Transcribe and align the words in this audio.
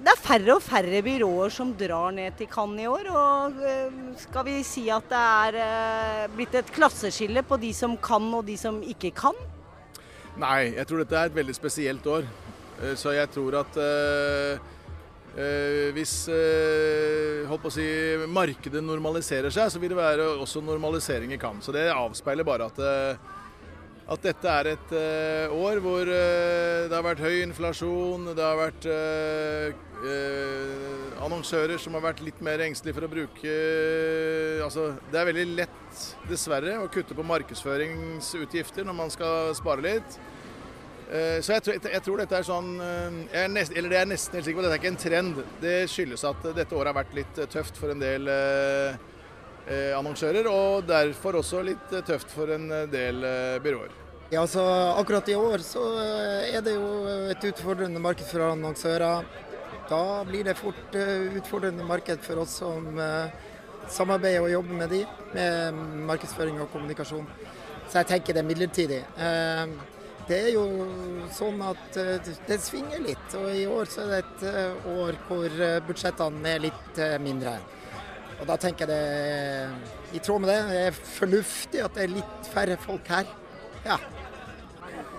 det 0.00 0.12
er 0.14 0.20
færre 0.20 0.54
og 0.56 0.62
færre 0.64 1.00
byråer 1.04 1.52
som 1.52 1.72
drar 1.76 2.12
ned 2.16 2.36
til 2.38 2.48
Cannes 2.48 2.84
i 2.84 2.88
år. 2.88 3.08
og 3.12 3.58
eh, 3.60 3.96
Skal 4.22 4.46
vi 4.46 4.56
si 4.64 4.86
at 4.92 5.08
det 5.10 5.20
er 5.20 5.58
eh, 5.60 6.26
blitt 6.32 6.56
et 6.56 6.72
klasseskille 6.72 7.42
på 7.44 7.58
de 7.60 7.72
som 7.76 7.96
kan 8.00 8.30
og 8.36 8.46
de 8.48 8.56
som 8.60 8.80
ikke 8.80 9.12
kan? 9.16 9.36
Nei, 10.40 10.72
jeg 10.78 10.86
tror 10.88 11.02
dette 11.02 11.18
er 11.18 11.28
et 11.28 11.36
veldig 11.36 11.56
spesielt 11.56 12.06
år. 12.08 12.28
Eh, 12.80 12.94
Så 12.96 13.12
jeg 13.12 13.28
tror 13.34 13.58
at 13.60 13.76
eh, 13.76 14.70
eh, 15.36 15.90
hvis 15.96 16.14
å 16.30 17.74
si, 17.74 17.88
markedet 18.30 18.80
normaliserer 18.80 19.52
seg, 19.52 19.68
så 19.68 19.82
vil 19.82 19.92
det 19.92 20.00
være 20.00 20.30
også 20.40 20.64
normalisering 20.64 21.36
i 21.36 21.40
Cannes. 21.40 21.66
Så 21.68 21.76
det 21.76 21.90
avspeiler 21.92 22.46
bare 22.48 22.70
at, 22.72 22.80
at 24.10 24.24
dette 24.24 24.50
er 24.50 24.72
et 24.72 24.92
uh, 24.96 25.52
år 25.54 25.78
hvor 25.84 26.08
uh, 26.08 26.88
det 26.90 26.96
har 26.96 27.04
vært 27.06 27.22
høy 27.22 27.36
inflasjon, 27.44 28.32
det 28.34 28.42
har 28.42 28.58
vært 28.58 28.88
uh, 28.90 29.70
annonsører 31.22 31.78
som 31.78 31.94
har 31.94 32.02
vært 32.08 32.22
litt 32.24 32.40
mer 32.42 32.62
engstelige 32.64 32.96
for 32.96 33.04
å 33.06 33.10
bruke 33.12 33.52
Altså, 34.64 34.86
det 35.12 35.18
er 35.20 35.28
veldig 35.28 35.44
lett, 35.58 36.00
dessverre, 36.28 36.78
å 36.80 36.88
kutte 36.92 37.14
på 37.16 37.26
markedsføringsutgifter 37.28 38.86
når 38.88 38.96
man 38.96 39.12
skal 39.12 39.52
spare 39.58 39.84
litt. 39.84 40.18
Så 41.10 41.56
jeg 41.56 41.64
tror, 41.66 41.78
jeg 41.90 42.02
tror 42.06 42.20
dette 42.22 42.36
er 42.38 42.46
sånn 42.46 42.68
jeg 42.78 43.40
er 43.42 43.48
nest, 43.50 43.72
Eller 43.74 43.90
det 43.90 43.98
er 43.98 44.10
nesten 44.12 44.38
helt 44.38 44.46
sikker 44.46 44.60
på, 44.60 44.64
dette 44.64 44.76
er 44.76 44.82
ikke 44.82 44.92
en 44.94 45.04
trend. 45.04 45.40
Det 45.60 45.78
skyldes 45.90 46.22
at 46.28 46.44
dette 46.60 46.76
året 46.76 46.92
har 46.92 47.00
vært 47.02 47.16
litt 47.18 47.40
tøft 47.50 47.80
for 47.80 47.92
en 47.92 48.04
del 48.04 48.30
annonsører, 49.98 50.48
og 50.48 50.86
derfor 50.88 51.42
også 51.42 51.64
litt 51.66 51.98
tøft 52.08 52.30
for 52.32 52.54
en 52.56 52.70
del 52.92 53.26
byråer. 53.64 54.09
Ja, 54.30 54.44
altså 54.44 54.62
Akkurat 54.94 55.28
i 55.28 55.34
år 55.34 55.62
så 55.66 55.82
eh, 55.98 56.52
er 56.54 56.62
det 56.62 56.76
jo 56.76 56.90
et 57.32 57.46
utfordrende 57.50 57.98
marked 58.02 58.28
for 58.28 58.44
annonsører. 58.46 59.24
Da 59.90 60.02
blir 60.28 60.44
det 60.46 60.54
fort 60.58 60.94
eh, 60.94 61.32
utfordrende 61.40 61.86
marked 61.86 62.22
for 62.22 62.44
oss 62.44 62.60
som 62.60 62.86
eh, 62.94 63.32
samarbeider 63.90 64.44
og 64.44 64.52
jobber 64.52 64.78
med 64.84 64.94
de, 64.94 65.00
med 65.34 65.80
markedsføring 66.06 66.60
og 66.62 66.70
kommunikasjon. 66.70 67.26
Så 67.90 67.98
jeg 68.04 68.10
tenker 68.12 68.36
det 68.38 68.44
er 68.44 68.52
midlertidig. 68.52 69.00
Eh, 69.18 69.96
Det 70.30 70.36
er 70.46 70.52
jo 70.54 70.62
sånn 71.34 71.58
at 71.66 71.96
eh, 71.98 72.28
det 72.46 72.60
svinger 72.62 73.00
litt, 73.02 73.32
og 73.34 73.48
i 73.50 73.64
år 73.66 73.88
så 73.90 74.04
er 74.04 74.10
det 74.12 74.18
et 74.20 74.44
eh, 74.46 74.86
år 75.02 75.16
hvor 75.26 75.48
eh, 75.50 75.80
budsjettene 75.88 76.52
er 76.54 76.62
litt 76.68 77.00
eh, 77.02 77.16
mindre. 77.18 77.56
Og 78.38 78.46
da 78.46 78.54
tenker 78.62 78.86
jeg 78.86 78.94
det 78.94 80.14
i 80.14 80.22
tråd 80.22 80.44
med 80.44 80.52
det, 80.52 80.60
det 80.70 80.84
er 80.86 81.02
fornuftig 81.16 81.82
at 81.82 81.98
det 81.98 82.06
er 82.06 82.14
litt 82.14 82.52
færre 82.54 82.78
folk 82.86 83.10
her. 83.10 83.26
Ja. 83.82 83.98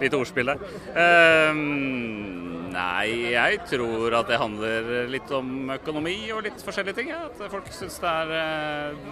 Litt 0.00 0.16
ordspill 0.16 0.50
der. 0.50 0.62
Um, 0.94 2.64
nei, 2.74 3.34
jeg 3.34 3.60
tror 3.70 4.16
at 4.18 4.30
det 4.30 4.40
handler 4.40 5.06
litt 5.12 5.30
om 5.34 5.70
økonomi 5.76 6.16
og 6.34 6.42
litt 6.48 6.64
forskjellige 6.66 6.98
ting. 6.98 7.12
Ja. 7.14 7.26
At 7.30 7.44
folk 7.52 7.70
syns 7.74 8.00
det 8.02 8.10
er 8.10 8.34
eh, 8.40 9.04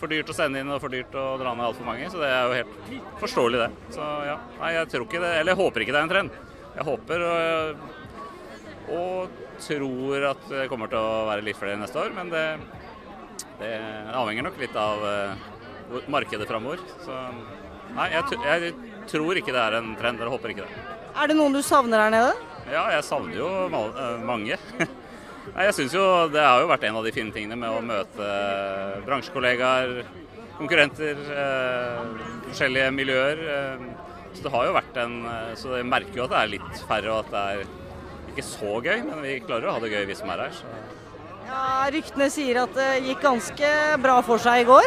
for 0.00 0.10
dyrt 0.10 0.32
å 0.32 0.36
sende 0.36 0.62
inn 0.62 0.72
og 0.72 0.80
for 0.82 0.92
dyrt 0.92 1.14
å 1.18 1.26
dra 1.40 1.52
ned 1.54 1.68
altfor 1.68 1.86
mange. 1.88 2.08
Så 2.12 2.22
det 2.22 2.30
er 2.32 2.46
jo 2.46 2.56
helt 2.60 3.12
forståelig, 3.22 3.66
det. 3.66 3.94
Så 3.98 4.08
ja, 4.26 4.38
nei, 4.60 4.72
jeg 4.78 4.92
tror 4.94 5.06
ikke 5.08 5.22
det, 5.22 5.34
eller 5.40 5.54
jeg 5.54 5.62
håper 5.62 5.84
ikke 5.84 5.96
det 5.96 6.00
er 6.00 6.08
en 6.08 6.14
trend. 6.14 6.38
Jeg 6.72 6.88
håper 6.88 7.26
og, 7.28 7.82
og 8.96 9.40
tror 9.62 10.30
at 10.32 10.46
det 10.50 10.68
kommer 10.72 10.90
til 10.90 10.98
å 11.02 11.26
være 11.28 11.44
litt 11.46 11.58
flere 11.60 11.80
neste 11.80 12.00
år, 12.00 12.14
men 12.16 12.32
det, 12.32 12.46
det 13.60 13.74
avhenger 14.16 14.48
nok 14.48 14.56
litt 14.62 14.78
av 14.80 15.04
øh, 15.06 16.00
markedet 16.10 16.48
framover. 16.48 16.80
Så 17.04 17.18
nei, 17.92 18.08
jeg, 18.16 18.40
jeg 18.48 18.72
tror 19.10 19.38
ikke 19.40 19.52
det 19.54 19.62
er 19.62 19.76
en 19.78 19.94
trend, 19.98 20.20
eller 20.20 20.32
håper 20.34 20.52
ikke 20.54 20.66
det. 20.66 20.82
Er 21.12 21.28
det 21.28 21.36
noen 21.36 21.52
du 21.56 21.60
savner 21.64 22.00
her 22.06 22.12
nede? 22.14 22.32
Ja, 22.70 22.86
jeg 22.94 23.04
savner 23.04 23.36
jo 23.36 23.48
øh, 23.68 24.20
mange. 24.24 24.56
Nei, 25.52 25.64
jeg 25.66 25.74
synes 25.74 25.92
jo 25.96 26.02
Det 26.32 26.40
har 26.40 26.60
jo 26.62 26.68
vært 26.70 26.84
en 26.86 26.96
av 27.00 27.04
de 27.04 27.10
fine 27.12 27.32
tingene 27.34 27.56
med 27.58 27.68
å 27.74 27.80
møte 27.84 28.28
bransjekollegaer, 29.06 30.04
konkurrenter, 30.56 31.18
eh, 31.34 32.00
forskjellige 32.48 32.92
miljøer. 32.94 33.42
eh, 33.56 33.86
Så 34.32 34.46
det 34.46 34.52
har 34.54 34.64
jo 34.68 34.76
vært 34.78 34.96
en 35.02 35.16
eh, 35.26 35.54
Så 35.58 35.74
jeg 35.76 35.88
merker 35.90 36.16
jo 36.22 36.24
at 36.28 36.32
det 36.32 36.40
er 36.42 36.52
litt 36.54 36.82
færre, 36.88 37.10
og 37.12 37.26
at 37.26 37.32
det 37.34 37.42
er 37.42 38.32
ikke 38.32 38.46
så 38.48 38.78
gøy, 38.80 39.02
men 39.04 39.20
vi 39.26 39.40
klarer 39.44 39.68
å 39.68 39.74
ha 39.76 39.80
det 39.82 39.90
gøy, 39.92 40.06
vi 40.08 40.14
som 40.16 40.30
er 40.32 40.46
her. 40.46 40.54
Så. 40.56 40.64
Ja, 41.50 41.64
Ryktene 41.92 42.30
sier 42.32 42.62
at 42.62 42.72
det 42.78 42.86
gikk 43.04 43.20
ganske 43.26 43.72
bra 44.00 44.14
for 44.24 44.40
seg 44.40 44.62
i 44.62 44.68
går. 44.70 44.86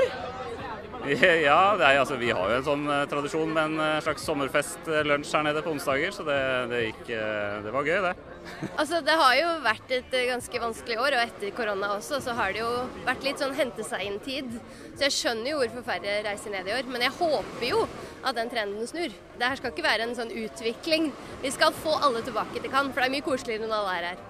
Ja, 1.05 1.75
det 1.77 1.85
er, 1.85 1.99
altså, 2.01 2.15
vi 2.17 2.31
har 2.33 2.49
jo 2.49 2.55
en 2.57 2.63
sånn 2.65 2.85
eh, 2.89 3.03
tradisjon 3.09 3.51
med 3.53 3.67
en 3.69 3.81
eh, 3.83 3.99
slags 4.01 4.23
sommerfest-lunsj 4.25 5.33
her 5.37 5.43
nede 5.45 5.61
på 5.61 5.69
onsdager, 5.75 6.09
så 6.15 6.25
det, 6.25 6.37
det, 6.71 6.79
gikk, 6.87 7.11
eh, 7.13 7.59
det 7.61 7.73
var 7.75 7.85
gøy, 7.85 7.99
det. 8.07 8.13
Altså, 8.81 9.01
Det 9.05 9.17
har 9.19 9.35
jo 9.37 9.51
vært 9.67 9.93
et 9.93 10.17
eh, 10.17 10.25
ganske 10.31 10.61
vanskelig 10.63 10.97
år, 11.03 11.17
og 11.19 11.21
etter 11.27 11.53
korona 11.53 11.91
også, 11.99 12.17
så 12.25 12.33
har 12.39 12.55
det 12.55 12.63
jo 12.63 12.71
vært 13.05 13.27
litt 13.27 13.43
sånn 13.43 13.53
hente 13.57 13.85
seg 13.85 14.01
inn 14.07 14.17
tid. 14.25 14.49
Så 14.95 15.05
jeg 15.05 15.17
skjønner 15.19 15.51
jo 15.51 15.61
hvorfor 15.61 15.85
færre 15.91 16.17
reiser 16.25 16.57
ned 16.57 16.71
i 16.71 16.77
år, 16.79 16.89
men 16.89 17.05
jeg 17.05 17.17
håper 17.19 17.69
jo 17.69 17.85
at 18.25 18.41
den 18.41 18.53
trenden 18.55 18.89
snur. 18.89 19.13
Det 19.37 19.51
her 19.51 19.61
skal 19.61 19.75
ikke 19.75 19.85
være 19.85 20.09
en 20.09 20.17
sånn 20.17 20.33
utvikling. 20.33 21.11
Vi 21.45 21.53
skal 21.53 21.75
få 21.85 21.99
alle 22.01 22.25
tilbake 22.25 22.57
til 22.57 22.71
Cannes, 22.73 22.95
for 22.95 23.05
det 23.05 23.11
er 23.11 23.17
mye 23.19 23.29
koseligere 23.29 23.69
når 23.69 23.83
alle 23.83 23.97
er 23.99 24.13
her. 24.13 24.29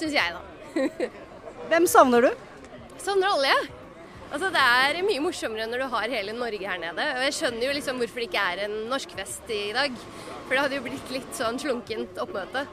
Syns 0.00 0.16
jeg, 0.16 0.32
da. 0.32 1.10
Hvem 1.74 1.90
savner 1.92 2.30
du? 2.30 2.46
Savner 3.04 3.36
alle, 3.36 3.52
jeg. 3.52 3.75
Altså, 4.26 4.48
det 4.50 4.60
er 4.60 4.98
mye 5.06 5.22
morsommere 5.22 5.68
når 5.70 5.84
du 5.84 5.86
har 5.92 6.12
hele 6.12 6.34
Norge 6.36 6.66
her 6.66 6.80
nede. 6.82 7.04
Og 7.16 7.22
jeg 7.28 7.36
skjønner 7.38 7.68
jo 7.68 7.74
liksom 7.76 8.00
hvorfor 8.02 8.20
det 8.22 8.28
ikke 8.28 8.46
er 8.52 8.62
en 8.66 8.76
norskfest 8.90 9.52
i 9.54 9.62
dag. 9.76 9.94
For 10.46 10.54
det 10.54 10.62
hadde 10.64 10.78
jo 10.78 10.84
blitt 10.86 11.12
litt 11.14 11.38
sånn 11.38 11.60
slunkent 11.62 12.18
oppmøte. 12.22 12.66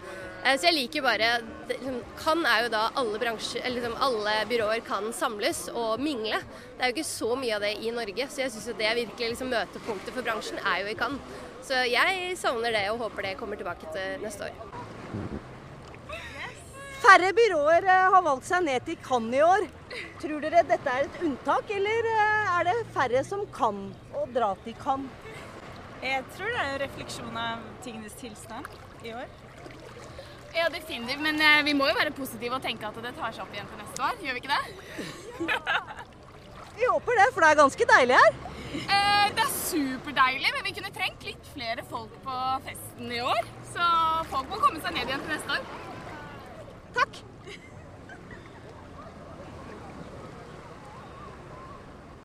Eh, 0.44 0.58
Så 0.58 0.68
jeg 0.68 0.76
liker 0.76 1.06
bare 1.06 1.30
liksom, 1.70 2.42
er 2.50 2.66
jo 2.66 2.72
da 2.74 2.82
alle 3.00 3.22
bransjer, 3.22 3.70
liksom 3.70 3.96
alle 4.02 4.34
byråer 4.50 4.84
kan 4.86 5.12
samles 5.16 5.68
og 5.72 6.02
mingle. 6.04 6.42
Det 6.74 6.82
er 6.82 6.92
jo 6.92 6.98
ikke 6.98 7.08
så 7.12 7.30
mye 7.40 7.56
av 7.56 7.64
det 7.64 7.74
i 7.86 7.94
Norge, 7.96 8.28
så 8.28 8.44
jeg 8.44 8.52
syns 8.52 8.68
det 8.74 8.90
er 8.90 9.00
virkelig 9.04 9.30
liksom 9.36 9.54
møtepunktet 9.54 10.14
for 10.14 10.26
bransjen 10.26 10.60
er 10.60 10.82
jo 10.84 10.92
i 10.92 10.98
Cannes. 11.00 11.40
Så 11.64 11.86
jeg 11.88 12.34
savner 12.36 12.74
det 12.76 12.88
og 12.92 13.00
håper 13.06 13.30
det 13.30 13.38
kommer 13.40 13.56
tilbake 13.56 13.88
til 13.94 14.20
neste 14.26 14.50
år. 14.50 14.58
Færre 17.04 17.30
byråer 17.36 17.86
eh, 17.88 18.10
har 18.16 18.26
valgt 18.26 18.50
seg 18.50 18.66
ned 18.66 18.84
til 18.90 19.00
Cannes 19.06 19.38
i 19.38 19.46
år. 19.46 19.70
Tror 20.24 20.40
dere 20.40 20.62
dette 20.64 20.88
er 20.88 21.04
et 21.04 21.16
unntak, 21.28 21.72
eller 21.76 22.06
eh, 22.08 22.52
er 22.56 22.68
det 22.70 22.76
færre 22.96 23.24
som 23.28 23.42
kan 23.52 23.90
å 24.16 24.22
dra 24.32 24.54
til 24.64 24.76
Cannes? 24.80 25.12
Jeg 26.00 26.24
tror 26.36 26.48
det 26.48 26.62
er 26.62 26.70
en 26.70 26.80
refleksjon 26.80 27.40
av 27.42 27.66
tingenes 27.84 28.16
tilstand 28.22 28.70
i 29.04 29.12
år. 29.12 29.28
Ja, 30.56 30.70
definitivt. 30.72 31.20
Men 31.26 31.44
eh, 31.44 31.60
vi 31.68 31.76
må 31.76 31.90
jo 31.90 31.98
være 32.00 32.16
positive 32.16 32.56
og 32.56 32.64
tenke 32.64 32.88
at 32.88 33.04
det 33.04 33.12
tar 33.20 33.36
seg 33.36 33.44
opp 33.44 33.52
igjen 33.58 33.68
til 33.68 33.84
neste 33.84 34.08
år. 34.08 34.24
Gjør 34.24 34.38
vi 34.38 34.44
ikke 34.46 34.56
det? 34.56 34.64
Vi 36.78 36.88
håper 36.90 37.20
det, 37.20 37.26
for 37.36 37.44
det 37.44 37.50
er 37.52 37.58
ganske 37.60 37.86
deilig 37.92 38.16
her. 38.18 38.38
Eh, 38.80 39.26
det 39.36 39.44
er 39.44 39.52
superdeilig, 39.54 40.54
men 40.56 40.64
vi 40.66 40.72
kunne 40.74 40.90
trengt 40.96 41.28
litt 41.28 41.52
flere 41.54 41.84
folk 41.86 42.16
på 42.26 42.38
festen 42.66 43.12
i 43.14 43.20
år. 43.22 43.52
Så 43.76 43.90
folk 44.32 44.50
må 44.50 44.58
komme 44.64 44.82
seg 44.82 44.96
ned 44.96 45.06
igjen 45.06 45.22
til 45.28 45.36
neste 45.36 45.60
år. 45.60 45.68